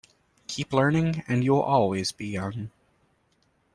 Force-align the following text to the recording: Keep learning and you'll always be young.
Keep 0.47 0.73
learning 0.73 1.23
and 1.27 1.43
you'll 1.43 1.59
always 1.59 2.11
be 2.11 2.25
young. 2.25 2.71